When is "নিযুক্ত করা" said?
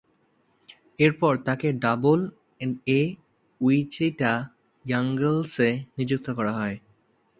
5.97-6.53